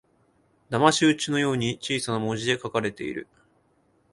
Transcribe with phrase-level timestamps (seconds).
[0.71, 3.27] だまし討ちのように小さな文字で書かれている